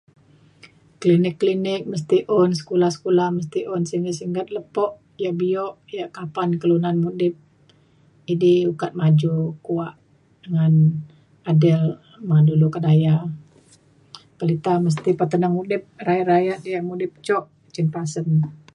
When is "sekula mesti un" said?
2.95-3.83